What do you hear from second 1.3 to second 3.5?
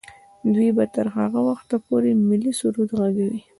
وخته پورې ملي سرود ږغوي.